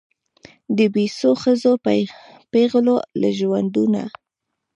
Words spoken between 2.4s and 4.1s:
پېغلو له ژوندونه